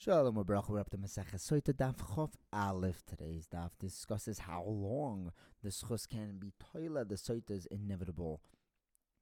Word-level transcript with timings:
Shalom 0.00 0.40
Baruch 0.44 0.68
we're 0.68 0.78
up 0.78 0.90
to 0.90 0.96
Masechah 0.96 1.40
Soita 1.40 1.72
Daf 1.72 1.96
Chof 1.96 2.30
Aleph. 2.52 3.04
Today's 3.04 3.48
daf 3.52 3.70
discusses 3.80 4.38
how 4.38 4.62
long 4.62 5.32
the 5.64 5.70
schus 5.70 6.08
can 6.08 6.38
be 6.38 6.52
toila 6.62 7.08
the 7.08 7.16
Soita's 7.16 7.66
inevitable 7.66 8.40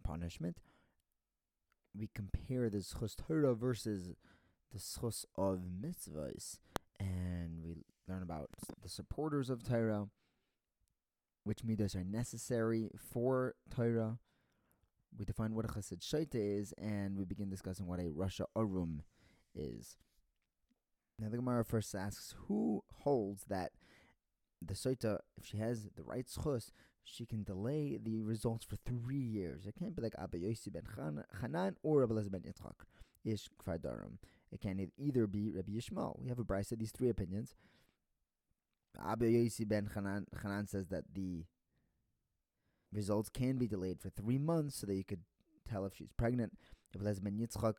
punishment. 0.05 0.59
We 1.99 2.11
compare 2.15 2.69
the 2.69 2.81
schus 2.81 3.17
Torah 3.17 3.55
versus 3.55 4.17
the 4.71 4.79
schus 4.79 5.25
of 5.35 5.61
mitzvahs, 5.83 6.59
and 7.01 7.63
we 7.65 7.77
learn 8.07 8.23
about 8.23 8.51
the 8.83 8.91
supporters 8.91 9.49
of 9.49 9.63
Torah, 9.63 10.09
which 11.45 11.65
midas 11.65 11.97
are 11.97 12.05
necessary 12.05 12.91
for 12.99 13.55
Torah. 13.75 14.19
We 15.19 15.25
define 15.25 15.55
what 15.55 15.65
a 15.65 15.69
chesed 15.69 16.01
shaita 16.01 16.35
is, 16.35 16.75
and 16.77 17.17
we 17.17 17.25
begin 17.25 17.49
discussing 17.49 17.87
what 17.87 17.99
a 17.99 18.11
rasha 18.11 18.45
arum 18.55 19.05
is. 19.55 19.97
Now 21.19 21.29
the 21.31 21.37
Gemara 21.37 21.65
first 21.65 21.95
asks, 21.95 22.35
who 22.47 22.83
holds 23.03 23.45
that 23.49 23.73
the 24.61 24.75
Soita, 24.75 25.19
if 25.37 25.47
she 25.47 25.57
has 25.59 25.89
the 25.97 26.03
right 26.03 26.27
schus, 26.27 26.71
she 27.05 27.25
can 27.25 27.45
delay 27.45 27.99
the 28.03 28.23
results 28.23 28.65
for 28.65 28.77
three 28.77 29.17
years. 29.17 29.67
It 29.67 29.77
can't 29.79 29.95
be 29.95 30.03
like 30.03 30.15
Abba 30.19 30.39
Yossi 30.39 30.73
ben 30.73 30.83
Hanan 31.41 31.77
or 31.83 32.01
Rabbi 32.01 32.15
Elazar 32.15 32.33
ben 32.33 32.43
Yitzchak, 32.43 32.85
Ish 33.25 33.49
Kfar. 33.65 33.79
It 34.53 34.61
can 34.61 34.91
either 34.99 35.27
be 35.27 35.53
Rabbi 35.53 35.73
Yishmael. 35.73 36.19
We 36.21 36.29
have 36.29 36.39
a 36.39 36.43
of 36.43 36.79
these 36.79 36.91
three 36.91 37.09
opinions. 37.09 37.55
Abba 39.03 39.27
Yossi 39.27 39.67
ben 39.67 39.91
Hanan, 39.95 40.67
says 40.67 40.89
that 40.89 41.05
the 41.15 41.45
results 42.93 43.29
can 43.29 43.57
be 43.57 43.69
delayed 43.69 44.01
for 44.01 44.11
three 44.11 44.39
months 44.39 44.77
so 44.77 44.87
that 44.87 44.95
you 44.95 45.05
could 45.05 45.23
tell 45.69 45.87
if 45.87 45.95
she's 45.95 46.13
pregnant. 46.19 46.59
Rabbi 46.95 47.09
Elazar 47.09 47.25
ben 47.25 47.39
Yitzchak, 47.39 47.75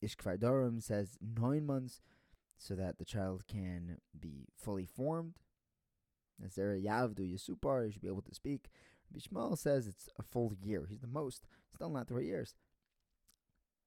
Ish 0.00 0.16
Kfar 0.16 0.82
says 0.82 1.18
nine 1.20 1.66
months 1.66 2.00
so 2.62 2.74
that 2.74 2.98
the 2.98 3.04
child 3.04 3.44
can 3.48 3.98
be 4.18 4.46
fully 4.56 4.86
formed. 4.86 5.34
As 6.44 6.54
there 6.54 6.76
Yavdu 6.76 7.34
Yasupar, 7.34 7.86
he 7.86 7.92
should 7.92 8.02
be 8.02 8.08
able 8.08 8.22
to 8.22 8.34
speak. 8.34 8.70
Bishmal 9.12 9.58
says 9.58 9.86
it's 9.86 10.08
a 10.18 10.22
full 10.22 10.54
year. 10.62 10.86
He's 10.88 11.00
the 11.00 11.08
most. 11.08 11.44
Still 11.74 11.90
not 11.90 12.08
three 12.08 12.26
years. 12.26 12.54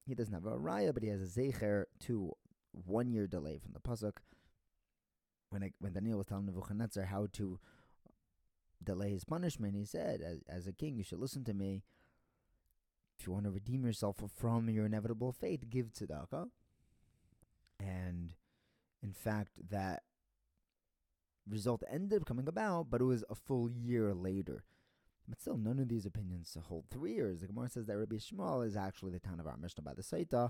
He 0.06 0.14
doesn't 0.14 0.34
have 0.34 0.46
a 0.46 0.58
raya, 0.58 0.94
but 0.94 1.04
he 1.04 1.10
has 1.10 1.22
a 1.22 1.40
zecher 1.40 1.86
to 2.02 2.34
one 2.72 3.10
year 3.10 3.28
delay 3.28 3.58
from 3.58 3.74
the 3.74 3.80
pasuk. 3.80 4.18
When 5.50 5.72
when 5.80 5.94
Daniel 5.94 6.18
was 6.18 6.28
telling 6.28 6.46
Nebuchadnezzar 6.46 7.06
how 7.06 7.28
to 7.34 7.60
delay 8.84 9.12
his 9.12 9.24
punishment, 9.24 9.76
he 9.76 9.86
said, 9.86 10.22
as, 10.22 10.42
as 10.50 10.68
a 10.68 10.74
king, 10.74 10.98
you 10.98 11.04
should 11.04 11.20
listen 11.20 11.44
to 11.46 11.54
me. 11.54 11.84
If 13.18 13.26
you 13.26 13.34
want 13.34 13.46
to 13.46 13.52
redeem 13.52 13.86
yourself 13.86 14.18
from 14.38 14.70
your 14.70 14.86
inevitable 14.86 15.32
fate, 15.32 15.70
give 15.70 15.94
tzedakah. 15.94 16.50
And 17.80 18.34
in 19.06 19.14
fact, 19.14 19.60
that 19.70 20.02
result 21.48 21.84
ended 21.92 22.22
up 22.22 22.28
coming 22.28 22.48
about, 22.48 22.90
but 22.90 23.02
it 23.02 23.06
was 23.06 23.24
a 23.30 23.36
full 23.36 23.70
year 23.70 24.16
later. 24.16 24.64
But 25.28 25.40
still, 25.40 25.58
none 25.58 25.80
of 25.80 25.90
these 25.90 26.08
opinions 26.08 26.58
hold 26.68 26.86
three 26.90 27.14
years. 27.14 27.42
The 27.42 27.48
Gemara 27.48 27.70
says 27.70 27.86
that 27.86 27.98
Rabbi 27.98 28.16
Shmuel 28.16 28.66
is 28.66 28.76
actually 28.76 29.12
the 29.12 29.20
tanna 29.20 29.44
of 29.44 29.48
our 29.48 29.58
Mishnah 29.58 29.84
by 29.84 29.94
the 29.94 30.02
Saita, 30.02 30.50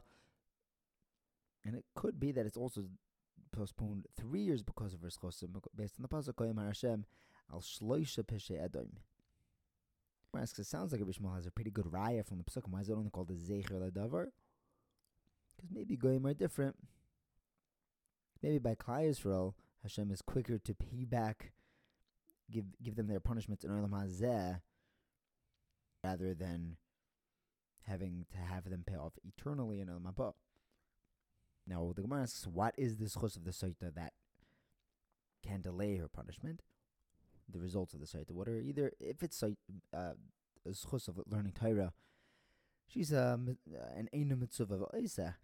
and 1.66 1.76
it 1.76 1.84
could 1.96 2.18
be 2.18 2.32
that 2.32 2.46
it's 2.46 2.58
also 2.58 2.86
postponed 3.52 4.06
three 4.18 4.42
years 4.42 4.64
because 4.64 4.94
of 4.94 5.02
his 5.02 5.18
chosim, 5.18 5.50
based 5.76 5.96
on 6.00 6.04
the 6.04 6.08
pasuk 6.08 6.36
Koyim 6.36 6.66
Hashem 6.66 7.06
al 7.52 7.60
shloisha 7.60 8.24
peshe 8.24 8.62
edom. 8.62 9.00
Asks, 10.38 10.60
it 10.60 10.66
sounds 10.66 10.92
like 10.92 11.02
Rabbi 11.02 11.12
Shmuel 11.12 11.36
has 11.36 11.46
a 11.46 11.52
pretty 11.52 11.72
good 11.72 11.86
raya 11.86 12.26
from 12.26 12.38
the 12.38 12.44
pasuk. 12.46 12.64
Why 12.70 12.82
is 12.82 12.90
it 12.90 12.94
only 12.94 13.10
called 13.10 13.30
the 13.30 13.36
zecher 13.36 13.72
ladavar? 13.72 14.28
Because 15.56 15.72
maybe 15.74 15.96
goyim 15.98 16.26
are 16.26 16.34
different. 16.34 16.76
Maybe 18.42 18.60
by 18.60 18.76
Klal 18.76 19.10
Yisrael, 19.10 19.54
Hashem 19.82 20.12
is 20.12 20.22
quicker 20.22 20.58
to 20.58 20.74
pay 20.74 21.06
back, 21.06 21.54
give 22.52 22.66
give 22.82 22.96
them 22.96 23.08
their 23.08 23.20
punishments 23.20 23.64
in 23.64 23.72
Olam 23.72 23.92
Hazeh, 23.92 24.62
rather 26.04 26.34
than 26.34 26.78
having 27.88 28.26
to 28.32 28.38
have 28.38 28.70
them 28.70 28.84
pay 28.86 28.96
off 28.96 29.14
eternally 29.24 29.80
in 29.80 29.88
Olam 29.88 30.12
Haba. 30.14 30.34
Now 31.68 31.94
the 31.96 32.02
Gemara 32.02 32.24
asks, 32.24 32.46
what 32.46 32.76
is 32.78 32.98
this 32.98 33.16
chus 33.20 33.36
of 33.36 33.44
the 33.46 33.52
Saita 33.52 33.94
that 33.96 34.14
can 35.46 35.62
delay 35.62 35.98
her 35.98 36.08
punishment? 36.08 36.62
The 37.52 37.60
results 37.60 37.94
of 37.94 38.00
the 38.00 38.08
Saita. 38.08 38.32
What 38.32 38.48
are 38.48 38.60
either 38.60 38.92
if 39.00 39.24
it's 39.24 39.42
uh, 39.42 39.50
a 39.94 40.14
chus 40.74 41.08
of 41.08 41.20
learning 41.28 41.54
Torah, 41.60 41.94
she's 42.88 43.14
um, 43.14 43.58
an 43.96 44.10
Eina 44.14 44.40
Mitzvah 44.40 44.76
of 44.76 45.00
Isa 45.00 45.38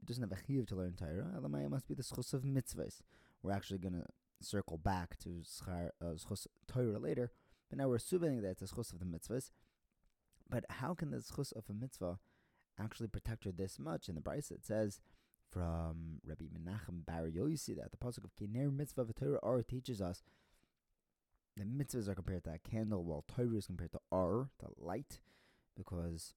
it 0.00 0.06
doesn't 0.06 0.22
have 0.22 0.32
a 0.32 0.42
chiyuv 0.42 0.66
to 0.68 0.76
learn 0.76 0.94
Torah. 0.94 1.32
Elamaya 1.36 1.68
must 1.68 1.88
be 1.88 1.94
the 1.94 2.02
schus 2.02 2.32
of 2.32 2.42
mitzvahs. 2.42 3.00
We're 3.42 3.52
actually 3.52 3.78
going 3.78 3.94
to 3.94 4.04
circle 4.40 4.78
back 4.78 5.18
to 5.20 5.42
schar, 5.44 5.90
uh, 6.00 6.14
schus 6.14 6.46
Torah 6.66 6.98
later, 6.98 7.32
but 7.68 7.78
now 7.78 7.88
we're 7.88 7.96
assuming 7.96 8.42
that 8.42 8.50
it's 8.50 8.62
a 8.62 8.74
schus 8.74 8.92
of 8.92 8.98
the 8.98 9.04
mitzvahs. 9.04 9.50
But 10.48 10.64
how 10.68 10.94
can 10.94 11.10
the 11.10 11.18
schus 11.18 11.52
of 11.54 11.64
a 11.68 11.72
mitzvah 11.72 12.18
actually 12.78 13.08
protect 13.08 13.44
her 13.44 13.52
this 13.52 13.78
much? 13.78 14.08
In 14.08 14.14
the 14.14 14.20
Braisa, 14.20 14.52
it 14.52 14.64
says 14.64 15.00
from 15.50 16.20
Rabbi 16.26 16.44
Menachem 16.44 17.04
Bar 17.06 17.28
Yosi 17.28 17.76
that 17.76 17.90
the 17.90 17.96
pasuk 17.96 18.24
of 18.24 18.36
Kiner 18.36 18.74
mitzvah 18.74 19.02
of 19.02 19.14
Torah 19.14 19.38
Or 19.38 19.62
teaches 19.62 20.00
us 20.00 20.22
the 21.56 21.64
mitzvahs 21.64 22.08
are 22.08 22.14
compared 22.14 22.44
to 22.44 22.52
a 22.52 22.58
candle, 22.58 23.02
while 23.02 23.24
Torah 23.26 23.56
is 23.56 23.66
compared 23.66 23.92
to 23.92 24.00
Or, 24.10 24.50
the 24.60 24.68
light, 24.78 25.18
because 25.76 26.34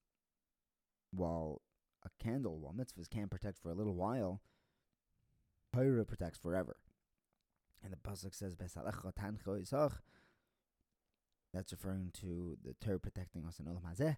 while 1.11 1.61
a 2.03 2.09
candle, 2.23 2.59
while 2.59 2.73
mitzvahs 2.73 3.09
can 3.09 3.28
protect 3.28 3.57
for 3.57 3.72
a 3.72 3.75
little 3.75 3.95
while, 3.95 4.41
Torah 5.73 6.06
protects 6.06 6.38
forever. 6.38 6.78
And 7.84 7.91
the 7.91 7.97
pasuk 7.97 8.35
says, 8.35 8.56
That's 11.53 11.72
referring 11.72 12.11
to 12.22 12.57
the 12.63 12.73
Torah 12.79 13.00
protecting 13.00 13.45
us 13.45 13.59
in 13.59 13.66
Olam 13.66 13.84
Hazeh. 13.84 14.17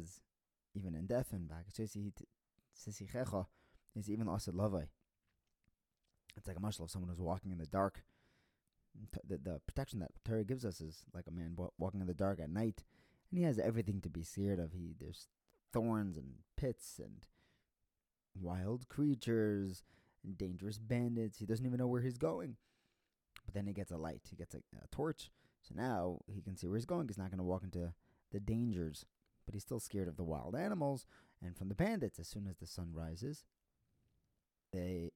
is 0.00 0.20
even 0.74 0.94
in 0.94 1.06
death, 1.06 1.32
and 1.32 1.50
is 3.96 4.10
even 4.10 4.28
asad 4.28 4.54
lavai. 4.54 4.88
It's 6.36 6.46
like 6.46 6.56
a 6.56 6.60
mashal 6.60 6.84
of 6.84 6.90
someone 6.90 7.10
who's 7.10 7.20
walking 7.20 7.50
in 7.50 7.58
the 7.58 7.66
dark. 7.66 8.04
The, 9.26 9.38
the 9.38 9.60
protection 9.66 9.98
that 10.00 10.12
Torah 10.24 10.44
gives 10.44 10.64
us 10.64 10.80
is 10.80 11.04
like 11.12 11.26
a 11.26 11.32
man 11.32 11.56
walking 11.78 12.00
in 12.00 12.06
the 12.06 12.14
dark 12.14 12.40
at 12.40 12.50
night, 12.50 12.84
and 13.30 13.38
he 13.38 13.44
has 13.44 13.58
everything 13.58 14.00
to 14.02 14.08
be 14.08 14.22
scared 14.22 14.58
of. 14.58 14.72
He 14.72 14.94
there's 14.98 15.28
thorns 15.72 16.16
and 16.16 16.34
pits 16.56 17.00
and 17.02 17.26
wild 18.40 18.88
creatures 18.88 19.84
and 20.24 20.36
dangerous 20.36 20.78
bandits. 20.78 21.38
He 21.38 21.46
doesn't 21.46 21.64
even 21.66 21.78
know 21.78 21.86
where 21.86 22.02
he's 22.02 22.18
going. 22.18 22.56
But 23.44 23.54
then 23.54 23.66
he 23.66 23.72
gets 23.72 23.90
a 23.90 23.96
light, 23.96 24.22
he 24.28 24.36
gets 24.36 24.54
a, 24.54 24.58
a 24.58 24.86
torch. 24.90 25.30
So 25.62 25.74
now 25.74 26.20
he 26.32 26.40
can 26.40 26.56
see 26.56 26.66
where 26.66 26.76
he's 26.76 26.84
going. 26.84 27.08
He's 27.08 27.18
not 27.18 27.30
going 27.30 27.38
to 27.38 27.44
walk 27.44 27.64
into 27.64 27.92
the 28.30 28.40
dangers, 28.40 29.06
but 29.46 29.54
he's 29.54 29.62
still 29.62 29.80
scared 29.80 30.08
of 30.08 30.16
the 30.16 30.24
wild 30.24 30.54
animals 30.54 31.06
and 31.42 31.56
from 31.56 31.68
the 31.68 31.74
bandits. 31.74 32.18
As 32.18 32.28
soon 32.28 32.46
as 32.46 32.56
the 32.56 32.66
sun 32.66 32.90
rises, 32.92 33.44
they 34.72 35.12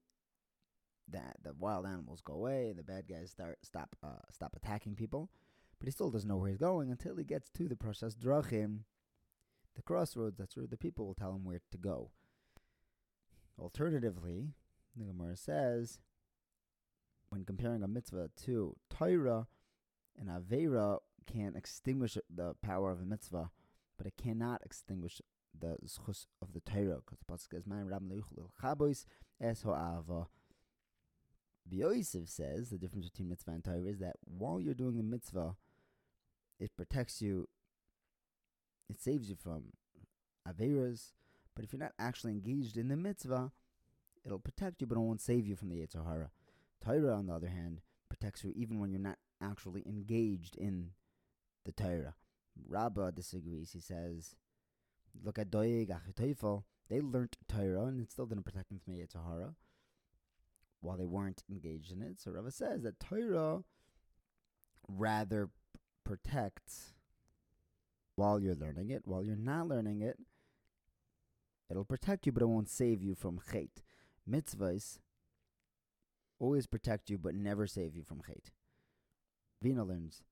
that 1.09 1.37
the 1.43 1.53
wild 1.59 1.85
animals 1.85 2.23
go 2.23 2.35
away 2.35 2.71
and 2.71 2.79
the 2.79 2.83
bad 2.83 3.07
guys 3.09 3.31
start 3.31 3.59
stop 3.63 3.95
uh, 4.03 4.23
stop 4.31 4.55
attacking 4.57 4.95
people. 4.95 5.31
But 5.79 5.87
he 5.87 5.93
still 5.93 6.11
doesn't 6.11 6.29
know 6.29 6.37
where 6.37 6.49
he's 6.49 6.59
going 6.59 6.91
until 6.91 7.17
he 7.17 7.25
gets 7.25 7.51
to 7.51 7.69
the 7.69 7.75
prashas 7.75 8.17
drachim, 8.17 8.81
the 9.75 9.83
crossroads, 9.83 10.39
that's 10.39 10.57
where 10.57 10.67
the 10.67 10.77
people 10.77 11.07
will 11.07 11.15
tell 11.15 11.35
him 11.35 11.45
where 11.45 11.61
to 11.71 11.79
go. 11.79 12.11
Alternatively, 13.59 14.55
the 14.97 15.05
Gemara 15.05 15.37
says, 15.37 15.99
when 17.31 17.45
comparing 17.45 17.83
a 17.83 17.89
mitzvah 17.89 18.31
to 18.45 18.77
Torah, 18.91 19.47
an 20.19 20.27
Avera 20.27 20.99
can 21.27 21.55
extinguish 21.57 22.19
the 22.35 22.55
power 22.63 22.91
of 22.91 23.01
a 23.01 23.07
mitzvah, 23.07 23.51
but 23.97 24.07
it 24.07 24.15
cannot 24.23 24.61
extinguish 24.65 25.21
the 25.59 25.77
zchus 25.87 26.27
of 26.41 26.53
the 26.53 26.61
Torah, 26.61 27.01
because 27.05 27.19
the 27.19 27.33
pasuk 27.33 27.51
says, 27.53 27.67
"Man 27.67 27.87
ram 27.87 28.11
chabois 28.61 29.05
es 29.41 29.63
ho'ava." 29.63 30.29
Yosef 31.71 32.29
says 32.29 32.71
the 32.71 32.79
difference 32.79 33.09
between 33.09 33.29
mitzvah 33.29 33.53
and 33.53 33.65
Torah 33.65 33.85
is 33.85 33.99
that 34.01 34.17
while 34.25 34.61
you're 34.61 34.75
doing 34.75 34.97
the 34.97 35.03
mitzvah, 35.03 35.57
it 36.59 36.77
protects 36.77 37.23
you 37.23 37.49
it 38.89 39.01
saves 39.01 39.29
you 39.29 39.37
from 39.37 39.73
averas. 40.49 41.13
But 41.55 41.65
if 41.65 41.73
you're 41.73 41.81
not 41.81 41.93
actually 41.99 42.33
engaged 42.33 42.77
in 42.77 42.89
the 42.89 42.97
mitzvah, 42.97 43.53
it'll 44.25 44.39
protect 44.39 44.81
you, 44.81 44.87
but 44.87 44.97
it 44.97 45.01
won't 45.01 45.21
save 45.21 45.47
you 45.47 45.57
from 45.57 45.69
the 45.69 45.77
Yetzer 45.77 46.07
Hara. 46.07 46.31
Torah, 46.85 47.15
on 47.15 47.27
the 47.27 47.35
other 47.35 47.49
hand, 47.49 47.81
protects 48.09 48.43
you 48.45 48.53
even 48.57 48.81
when 48.81 48.91
you're 48.91 49.01
not 49.01 49.19
actually 49.43 49.83
engaged 49.87 50.57
in 50.57 50.91
the 51.65 51.73
Torah. 51.73 52.15
Rabbah 52.69 53.11
disagrees. 53.11 53.73
He 53.73 53.81
says, 53.81 54.35
look 55.23 55.39
at 55.39 55.51
Doeg, 55.51 55.91
Achitoifel. 55.91 56.65
They 56.89 57.01
learnt 57.01 57.37
Torah 57.49 57.87
and 57.87 58.01
it 58.01 58.11
still 58.11 58.27
didn't 58.27 58.45
protect 58.45 58.69
them 58.69 58.81
from 58.83 58.95
the 58.95 59.01
Yetzer 59.01 59.55
while 60.81 60.97
they 60.97 61.07
weren't 61.07 61.45
engaged 61.51 61.93
in 61.93 62.03
it. 62.03 62.21
So 62.21 62.33
Rabbah 62.33 62.51
says 62.51 62.83
that 62.83 63.01
Torah 63.01 63.63
rather 64.89 65.51
protects 66.05 66.93
while 68.17 68.41
you're 68.41 68.55
learning 68.55 68.91
it. 68.91 69.03
While 69.05 69.25
you're 69.25 69.37
not 69.37 69.69
learning 69.69 70.03
it, 70.03 70.19
It'll 71.73 71.87
protect 71.87 72.27
you, 72.27 72.33
but 72.33 72.43
it 72.43 72.49
won't 72.49 72.69
save 72.69 73.03
you 73.03 73.15
from 73.15 73.41
chait. 73.51 73.81
Mitzvahs 74.31 74.99
always 76.39 76.67
protect 76.67 77.09
you, 77.09 77.17
but 77.17 77.35
never 77.35 77.67
save 77.67 77.97
you 77.97 78.05
from 78.05 78.19
chait. 78.19 78.51
Vina 79.63 79.83
learns 79.83 80.23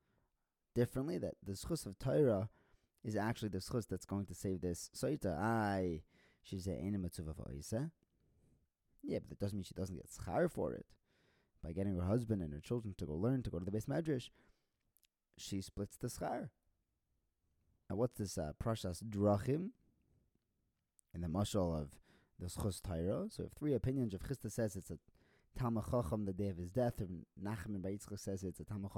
differently 0.74 1.16
that 1.16 1.36
the 1.42 1.52
schus 1.52 1.86
of 1.86 1.98
Torah 1.98 2.50
is 3.02 3.16
actually 3.16 3.48
the 3.48 3.56
schus 3.58 3.88
that's 3.88 4.04
going 4.04 4.26
to 4.26 4.34
save 4.34 4.60
this 4.60 4.90
soita. 4.94 5.34
Ay, 5.38 6.02
she's 6.42 6.66
a 6.66 6.72
mitzvah 6.72 7.34
Yeah, 9.02 9.20
but 9.20 9.30
that 9.30 9.38
doesn't 9.40 9.56
mean 9.56 9.64
she 9.64 9.72
doesn't 9.72 9.96
get 9.96 10.10
schar 10.10 10.50
for 10.50 10.74
it. 10.74 10.84
By 11.64 11.72
getting 11.72 11.96
her 11.96 12.04
husband 12.04 12.42
and 12.42 12.52
her 12.52 12.60
children 12.60 12.94
to 12.98 13.06
go 13.06 13.14
learn, 13.14 13.42
to 13.44 13.50
go 13.50 13.58
to 13.58 13.64
the 13.64 13.70
beis 13.70 13.86
medrash, 13.86 14.28
she 15.38 15.62
splits 15.62 15.96
the 15.96 16.08
schar. 16.08 16.50
Now, 17.90 17.96
what's 17.96 18.19
this 18.19 18.38
uh, 18.38 18.52
prashas 18.62 19.02
drachim? 19.02 19.70
In 21.12 21.22
the 21.22 21.26
mashal 21.26 21.76
of 21.76 21.88
the 22.38 22.46
schus 22.46 22.81
Torah. 22.81 23.26
So, 23.28 23.42
we 23.42 23.44
have 23.44 23.52
three 23.52 23.75
opinions. 23.75 24.14
If 24.14 24.22
Chisda 24.22 24.50
says 24.50 24.76
it's 24.76 24.92
a 24.92 24.98
Talmud 25.58 25.84
the 26.25 26.32
day 26.32 26.48
of 26.50 26.56
his 26.56 26.70
death, 26.70 27.00
and 27.00 27.26
Nachman 27.42 27.81
Baitzchak 27.81 28.20
says 28.20 28.44
it's 28.44 28.60
a 28.60 28.64
Talmud 28.64 28.92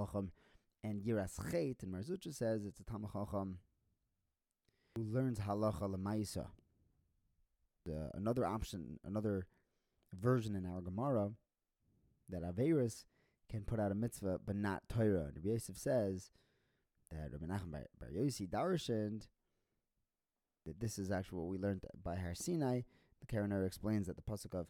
and 0.84 1.00
Yiras 1.00 1.50
Chet, 1.50 1.82
and 1.82 1.90
Mar 1.90 2.02
Zutra 2.02 2.34
says 2.34 2.66
it's 2.66 2.80
a 2.80 2.84
Talmud 2.84 3.10
who 4.94 5.02
learns 5.02 5.38
halacha 5.40 5.90
lemaisa. 5.90 6.48
The 7.86 8.10
another 8.12 8.44
option, 8.44 9.00
another 9.04 9.46
version 10.12 10.54
in 10.54 10.66
our 10.66 10.82
Gemara 10.82 11.30
that 12.28 12.42
Averis 12.42 13.06
can 13.50 13.62
put 13.62 13.80
out 13.80 13.90
a 13.90 13.94
mitzvah 13.94 14.40
but 14.44 14.54
not 14.54 14.82
Torah. 14.90 15.30
Rabbi 15.34 15.48
Yosef 15.48 15.78
says 15.78 16.30
Rabbi 17.14 17.46
Nachman 17.46 17.84
Bar 17.98 18.10
Yossi 18.14 18.48
darshaned 18.48 19.28
that 20.66 20.80
this 20.80 20.98
is 20.98 21.10
actually 21.10 21.38
what 21.38 21.48
we 21.48 21.58
learned 21.58 21.84
by 22.02 22.16
Har 22.16 22.34
Sinai. 22.34 22.82
The 23.20 23.26
Karaner 23.26 23.66
explains 23.66 24.06
that 24.06 24.16
the 24.16 24.22
pasuk 24.22 24.54
of 24.58 24.68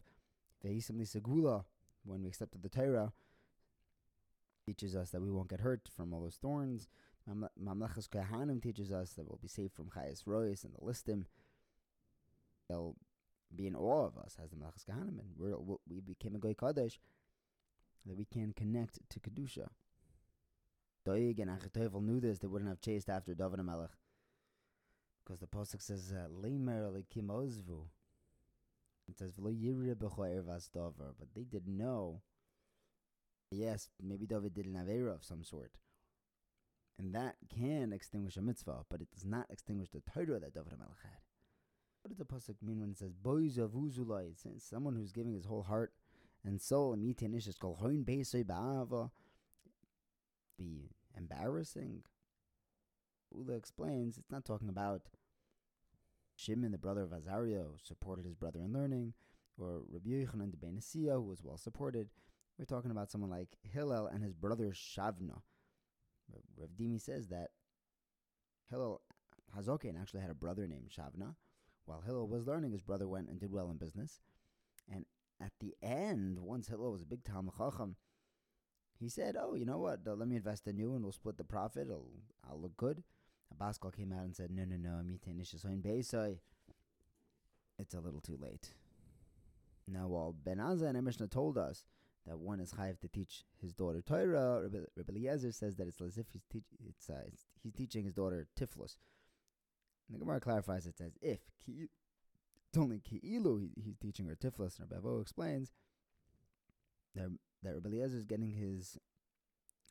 Vehisim 0.65 1.01
Segula, 1.01 1.65
when 2.03 2.21
we 2.21 2.27
accepted 2.27 2.63
the 2.63 2.69
Torah, 2.69 3.13
teaches 4.65 4.95
us 4.95 5.11
that 5.11 5.21
we 5.21 5.31
won't 5.31 5.49
get 5.49 5.59
hurt 5.59 5.89
from 5.95 6.13
all 6.13 6.21
those 6.21 6.37
thorns. 6.37 6.87
Mamlechas 7.29 8.09
Kohanim 8.09 8.61
teaches 8.61 8.91
us 8.91 9.13
that 9.13 9.25
we'll 9.25 9.39
be 9.41 9.47
saved 9.47 9.73
from 9.73 9.89
Chayas 9.89 10.23
Royas 10.25 10.63
and 10.63 10.73
the 10.73 10.79
Listim. 10.79 11.25
They'll 12.69 12.95
be 13.55 13.67
in 13.67 13.75
awe 13.75 14.05
of 14.07 14.17
us 14.17 14.37
as 14.43 14.49
the 14.51 14.55
Mamlechas 14.55 14.85
Kohanim, 14.89 15.19
and 15.19 15.77
we 15.87 15.99
became 15.99 16.35
a 16.35 16.39
Goy 16.39 16.53
Kadosh 16.53 16.97
that 18.05 18.15
we 18.17 18.25
can 18.25 18.53
connect 18.53 18.99
to 19.09 19.19
Kedusha. 19.19 19.67
Doeg 21.05 21.39
and 21.39 21.51
Achitoifel 21.51 22.03
knew 22.03 22.19
this, 22.19 22.39
they 22.39 22.47
wouldn't 22.47 22.69
have 22.69 22.81
chased 22.81 23.09
after 23.09 23.33
David 23.33 23.59
and 23.59 23.67
Melech. 23.67 23.91
Because 25.23 25.39
the 25.39 25.47
Pasuk 25.47 25.81
says, 25.81 26.13
uh, 26.13 26.27
Leimer 26.29 26.89
Elikim 26.89 27.27
Ozvu. 27.27 27.85
It 29.09 29.17
says, 29.17 29.33
V'lo 29.33 29.53
yireh 29.53 29.95
b'choyer 29.95 30.43
dover. 30.73 31.13
But 31.17 31.29
they 31.35 31.43
didn't 31.43 31.77
know. 31.77 32.21
Yes, 33.51 33.89
maybe 34.01 34.25
David 34.25 34.53
did 34.53 34.65
an 34.65 34.73
Avera 34.73 35.13
of 35.13 35.23
some 35.23 35.43
sort. 35.43 35.73
And 36.99 37.13
that 37.13 37.35
can 37.53 37.91
extinguish 37.91 38.37
a 38.37 38.41
mitzvah, 38.41 38.85
but 38.89 39.01
it 39.01 39.11
does 39.11 39.25
not 39.25 39.47
extinguish 39.49 39.89
the 39.89 40.01
Torah 40.01 40.39
that 40.39 40.53
David 40.53 40.77
Melech 40.77 41.03
had. 41.03 41.19
What 42.01 42.09
does 42.09 42.17
the 42.17 42.25
pasuk 42.25 42.55
mean 42.61 42.81
when 42.81 42.91
it 42.91 42.97
says 42.97 43.13
boys 43.13 43.57
of 43.57 43.71
uzulai? 43.71 44.31
It's 44.31 44.65
someone 44.65 44.95
who's 44.95 45.13
giving 45.13 45.33
his 45.33 45.45
whole 45.45 45.63
heart 45.63 45.93
and 46.43 46.61
soul. 46.61 46.97
Mitinish 46.97 47.47
is 47.47 47.57
called 47.57 47.77
hoin 47.77 48.03
ba'ava. 48.03 49.09
Be 50.57 50.89
embarrassing. 51.17 52.03
Ula 53.33 53.53
explains 53.53 54.17
it's 54.17 54.31
not 54.31 54.45
talking 54.45 54.69
about 54.69 55.01
Shimon, 56.35 56.71
the 56.71 56.77
brother 56.77 57.03
of 57.03 57.13
Azariah, 57.13 57.63
who 57.63 57.77
supported 57.81 58.25
his 58.25 58.35
brother 58.35 58.59
in 58.59 58.73
learning, 58.73 59.13
or 59.57 59.81
Rabbi 59.89 60.09
Yochanan 60.09 60.51
de 60.51 60.57
Benesiah, 60.57 61.15
who 61.15 61.23
was 61.23 61.43
well 61.43 61.57
supported. 61.57 62.09
We're 62.57 62.65
talking 62.65 62.91
about 62.91 63.11
someone 63.11 63.29
like 63.31 63.57
Hillel 63.63 64.07
and 64.07 64.23
his 64.23 64.33
brother 64.33 64.71
Shavna. 64.71 65.41
Rav 66.57 66.69
Dimi 66.79 67.01
says 67.01 67.27
that 67.27 67.49
Hillel 68.69 69.01
Hazokin 69.55 69.99
actually 69.99 70.21
had 70.21 70.29
a 70.29 70.35
brother 70.35 70.67
named 70.67 70.89
Shavna. 70.89 71.35
While 71.85 72.01
Hillel 72.01 72.27
was 72.27 72.47
learning, 72.47 72.71
his 72.71 72.81
brother 72.81 73.07
went 73.07 73.29
and 73.29 73.39
did 73.39 73.51
well 73.51 73.69
in 73.69 73.77
business. 73.77 74.21
And 74.91 75.05
at 75.41 75.51
the 75.59 75.75
end, 75.81 76.39
once 76.39 76.67
Hillel 76.67 76.91
was 76.91 77.01
a 77.01 77.07
big 77.07 77.23
Talmud 77.23 77.55
Chacham, 77.57 77.95
he 79.03 79.09
said, 79.09 79.35
"Oh, 79.39 79.55
you 79.55 79.65
know 79.65 79.79
what? 79.79 79.99
Let 80.05 80.27
me 80.27 80.35
invest 80.35 80.67
in 80.67 80.77
you, 80.77 80.93
and 80.93 81.03
we'll 81.03 81.11
split 81.11 81.37
the 81.37 81.43
profit. 81.43 81.87
I'll, 81.89 82.07
I'll 82.49 82.59
look 82.59 82.77
good." 82.77 83.03
Abaskal 83.53 83.95
came 83.95 84.11
out 84.11 84.23
and 84.23 84.35
said, 84.35 84.49
"No, 84.51 84.63
no, 84.65 84.77
no, 84.77 85.01
It's 87.79 87.93
a 87.93 87.99
little 87.99 88.21
too 88.21 88.37
late." 88.41 88.69
Now, 89.87 90.07
while 90.07 90.33
Ben 90.33 90.57
Azzai 90.57 90.95
and 90.95 91.03
Mishnah 91.03 91.27
told 91.27 91.57
us 91.57 91.83
that 92.25 92.39
one 92.39 92.59
is 92.59 92.71
chayiv 92.71 92.99
to 93.01 93.07
teach 93.07 93.43
his 93.61 93.73
daughter 93.73 94.01
Torah. 94.01 94.61
Rabbi, 94.61 95.09
Eliezer 95.09 95.51
says 95.51 95.75
that 95.75 95.87
it's 95.87 96.01
as 96.01 96.17
if 96.17 96.27
he's, 96.31 96.45
teach, 96.49 96.63
it's, 96.87 97.09
uh, 97.09 97.23
it's, 97.27 97.43
he's 97.61 97.73
teaching 97.73 98.05
his 98.05 98.13
daughter 98.13 98.47
Tiflus. 98.57 98.97
The 100.09 100.19
Gemara 100.19 100.39
clarifies 100.39 100.85
it 100.85 101.01
as 101.01 101.17
if 101.21 101.39
ki, 101.65 101.89
it's 102.69 102.77
only 102.77 102.99
ki'ilu 102.99 103.59
he, 103.59 103.71
he's 103.81 103.97
teaching 103.97 104.27
her 104.27 104.35
Tiflus. 104.35 104.79
And 104.79 104.89
Rabbi 104.89 105.05
Avo 105.05 105.21
explains 105.21 105.71
that, 107.15 107.29
that 107.63 107.73
Rabbi 107.73 107.89
Eliezer 107.89 108.17
is 108.17 108.25
getting 108.25 108.51
his 108.51 108.97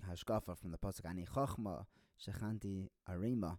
hashkafa 0.09 0.57
from 0.57 0.71
the 0.71 0.79
pasuk 0.79 1.09
ani 1.09 1.27
chachma 1.35 1.85
shechanti 2.21 2.89
arima. 3.09 3.59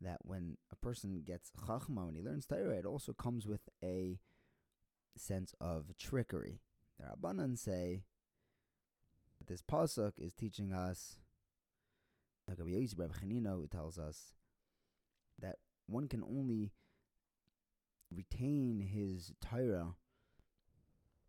That 0.00 0.18
when 0.22 0.58
a 0.70 0.76
person 0.76 1.22
gets 1.26 1.50
chachma 1.66 2.06
when 2.06 2.14
he 2.14 2.22
learns 2.22 2.46
Torah, 2.46 2.76
it 2.76 2.86
also 2.86 3.12
comes 3.12 3.46
with 3.46 3.68
a 3.82 4.20
sense 5.16 5.52
of 5.60 5.86
trickery 5.98 6.60
the 6.98 7.06
Rabbanan 7.06 7.58
say 7.58 8.02
that 9.38 9.46
this 9.46 9.62
pasuk 9.62 10.12
is 10.18 10.32
teaching 10.32 10.72
us, 10.72 11.18
like 12.48 12.58
Rabbi 12.58 13.66
tells 13.70 13.98
us 13.98 14.32
that 15.40 15.56
one 15.86 16.08
can 16.08 16.22
only 16.22 16.72
retain 18.14 18.80
his 18.80 19.32
Torah 19.40 19.94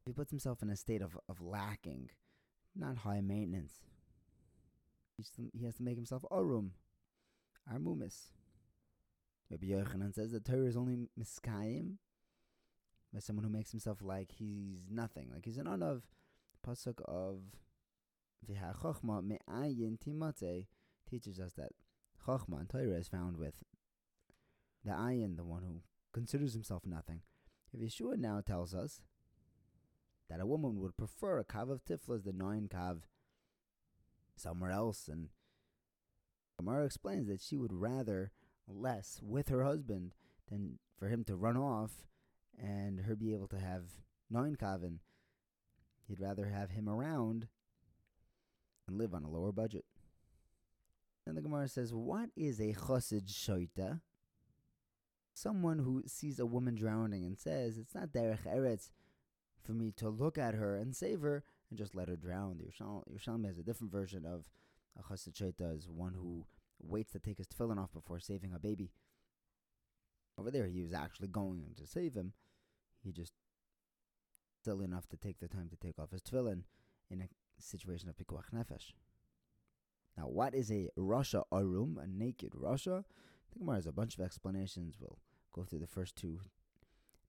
he 0.10 0.14
puts 0.14 0.32
himself 0.32 0.64
in 0.64 0.72
a 0.72 0.76
state 0.76 1.04
of, 1.04 1.16
of 1.30 1.40
lacking, 1.40 2.10
not 2.76 2.98
high 2.98 3.22
maintenance. 3.22 3.74
He 5.54 5.64
has 5.66 5.76
to 5.76 5.84
make 5.84 5.98
himself 5.98 6.26
arum, 6.32 6.72
armumis. 7.72 8.32
Rabbi 9.52 9.68
Yochanan 9.68 10.16
says 10.16 10.32
the 10.32 10.40
Torah 10.40 10.66
is 10.66 10.76
only 10.76 10.98
miskayim 11.20 11.98
by 13.14 13.20
someone 13.20 13.44
who 13.44 13.52
makes 13.52 13.70
himself 13.70 14.00
like 14.02 14.32
he's 14.32 14.88
nothing, 14.90 15.30
like 15.32 15.46
he's 15.46 15.60
an 15.60 15.68
of 15.68 16.02
pasuk 16.68 17.02
of 17.06 17.42
v'ha'chochma 18.50 19.24
me'ayin 19.24 20.00
timate 20.00 20.66
teaches 21.08 21.40
us 21.40 21.54
that 21.54 21.74
chochma 22.26 22.62
and 22.62 22.70
Torah 22.70 22.98
is 22.98 23.08
found 23.08 23.38
with 23.38 23.64
the 24.84 24.92
ayin, 24.92 25.38
the 25.38 25.44
one 25.44 25.62
who 25.62 25.82
considers 26.14 26.54
himself 26.54 26.84
nothing. 26.84 27.22
If 27.72 27.80
Yeshua 27.80 28.18
now 28.18 28.42
tells 28.42 28.74
us 28.74 29.02
that 30.30 30.40
a 30.40 30.46
woman 30.46 30.80
would 30.80 30.98
prefer 30.98 31.40
a 31.40 31.46
kav 31.46 31.72
of 31.72 31.84
tiflas 31.84 32.24
than 32.24 32.38
nine 32.38 32.70
kav 32.72 33.02
somewhere 34.36 34.72
else, 34.72 35.08
and 35.08 35.30
Gemara 36.58 36.86
explains 36.86 37.28
that 37.28 37.42
she 37.42 37.58
would 37.58 37.74
rather 37.74 38.32
less 38.68 39.20
with 39.24 39.50
her 39.50 39.64
husband 39.64 40.14
than 40.50 40.80
for 40.98 41.08
him 41.08 41.24
to 41.24 41.36
run 41.36 41.58
off 41.58 42.04
and 42.62 43.02
her 43.02 43.16
be 43.16 43.34
able 43.34 43.48
to 43.48 43.60
have 43.60 43.84
nine 44.30 44.56
kavin. 44.56 45.00
He'd 46.08 46.20
rather 46.20 46.46
have 46.46 46.72
him 46.72 46.90
around 46.90 47.48
and 48.88 48.98
live 48.98 49.14
on 49.14 49.24
a 49.24 49.30
lower 49.30 49.52
budget. 49.52 49.86
And 51.26 51.38
the 51.38 51.42
Gemara 51.42 51.68
says, 51.68 51.94
What 51.94 52.30
is 52.36 52.60
a 52.60 52.74
chosid 52.74 53.32
shoita? 53.32 54.02
Someone 55.34 55.80
who 55.80 56.04
sees 56.08 56.40
a 56.40 56.46
woman 56.46 56.76
drowning 56.76 57.24
and 57.24 57.38
says, 57.38 57.78
It's 57.78 57.96
not 57.96 58.10
derech 58.10 58.48
eretz 58.48 58.90
for 59.70 59.76
me 59.76 59.92
to 59.92 60.10
look 60.10 60.40
at 60.40 60.56
her 60.56 60.76
and 60.76 60.96
save 60.96 61.22
her 61.22 61.44
and 61.70 61.78
just 61.78 61.94
let 61.94 62.10
her 62.10 62.16
drown. 62.16 62.58
The 62.58 62.64
Yerushalmi 62.66 63.46
has 63.46 63.60
a 63.60 63.64
different 63.64 63.92
version 63.92 64.26
of 64.26 64.50
a 64.98 65.04
shoita, 65.04 65.78
is 65.78 65.88
one 65.88 66.16
who 66.16 66.48
waits 66.82 67.12
to 67.12 67.20
take 67.20 67.38
his 67.38 67.46
tefillin 67.46 67.78
off 67.78 67.94
before 67.94 68.20
saving 68.20 68.52
a 68.52 68.58
baby. 68.58 68.90
Over 70.40 70.50
there, 70.50 70.66
he 70.66 70.82
was 70.82 70.92
actually 70.92 71.28
going 71.28 71.76
to 71.78 71.86
save 71.86 72.16
him. 72.16 72.34
He 73.04 73.12
just 73.12 73.34
silly 74.66 74.86
enough 74.86 75.08
to 75.10 75.18
take 75.18 75.40
the 75.40 75.48
time 75.48 75.70
to 75.70 75.76
take 75.76 76.00
off 76.00 76.12
his 76.12 76.24
tefillin 76.24 76.64
in 77.12 77.22
a 77.22 77.28
situation 77.60 78.10
of 78.10 78.18
pikuach 78.18 78.50
nefesh. 78.52 78.94
Now, 80.18 80.24
what 80.30 80.56
is 80.56 80.72
a 80.72 80.90
rasha 80.98 81.44
arum, 81.54 82.00
a 82.02 82.08
naked 82.08 82.54
rasha? 82.54 83.04
The 83.56 83.72
has 83.72 83.86
a 83.86 83.92
bunch 83.92 84.18
of 84.18 84.26
explanations. 84.26 84.96
We'll 85.00 85.20
go 85.54 85.64
through 85.64 85.80
the 85.80 85.88
first 85.88 86.16
two. 86.16 86.40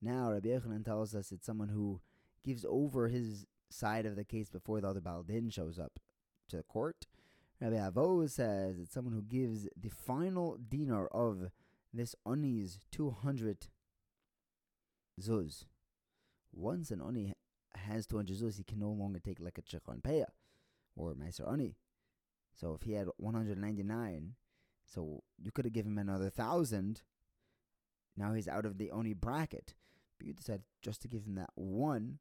Now, 0.01 0.33
Rabbi 0.33 0.49
Yochanan 0.49 0.87
tells 0.87 1.15
us 1.15 1.33
it's 1.33 1.45
someone 1.45 1.69
who 1.69 2.01
gives 2.45 2.65
over 2.69 3.09
his 3.09 3.47
side 3.71 4.07
of 4.07 4.17
the 4.17 4.25
case 4.25 4.49
before 4.49 4.81
the 4.81 4.89
other 4.89 5.01
Baldin 5.01 5.51
shows 5.51 5.79
up 5.79 5.99
to 6.49 6.57
the 6.57 6.63
court. 6.63 7.07
Rabbi 7.61 7.77
Avo 7.77 8.29
says 8.29 8.79
it's 8.79 8.93
someone 8.93 9.15
who 9.15 9.23
gives 9.23 9.69
the 9.77 9.91
final 9.91 10.59
dinar 10.69 11.09
of 11.09 11.51
this 11.93 12.15
oni's 12.25 12.81
200 12.91 13.69
zuz. 15.21 15.65
Once 16.53 16.91
an 16.91 17.03
oni 17.03 17.35
has 17.75 18.07
200 18.07 18.37
zuz, 18.37 18.57
he 18.57 18.65
can 18.65 18.79
no 18.79 18.91
longer 18.91 19.19
take 19.19 19.41
like 19.41 19.59
a 19.59 19.63
chikon 19.63 20.01
peya 20.01 20.27
or 20.97 21.15
meiser 21.15 21.47
oni. 21.47 21.77
So 22.55 22.75
if 22.75 22.83
he 22.83 22.93
had 22.93 23.09
199, 23.19 24.35
so 24.85 25.23
you 25.39 25.53
could 25.53 25.65
have 25.65 25.75
given 25.75 25.93
him 25.93 25.99
another 25.99 26.31
thousand. 26.31 27.03
Now 28.17 28.35
he's 28.35 28.49
out 28.49 28.67
of 28.67 28.79
the 28.79 28.91
oni 28.91 29.15
bracket. 29.15 29.75
But 30.19 30.27
you 30.27 30.35
decided 30.35 30.65
just 30.83 31.01
to 31.03 31.09
give 31.09 31.25
him 31.25 31.37
that 31.37 31.51
one 31.55 32.19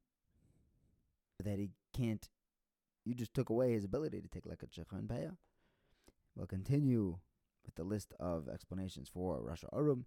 that 1.44 1.60
he 1.60 1.72
can't. 1.94 2.30
You 3.06 3.14
just 3.14 3.34
took 3.34 3.50
away 3.50 3.74
his 3.74 3.84
ability 3.84 4.22
to 4.22 4.28
take 4.28 4.46
like 4.46 4.64
a 4.64 4.68
chikon 4.68 5.08
peya. 5.08 5.38
We'll 6.36 6.48
continue 6.48 7.18
with 7.66 7.76
the 7.76 7.84
list 7.84 8.14
of 8.20 8.48
explanations 8.48 9.10
for 9.10 9.42
Rasha 9.42 9.66
Arum. 9.74 10.06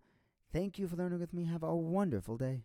Thank 0.53 0.79
you 0.79 0.87
for 0.87 0.97
learning 0.97 1.21
with 1.21 1.33
me. 1.33 1.45
Have 1.45 1.63
a 1.63 1.75
wonderful 1.75 2.37
day. 2.37 2.63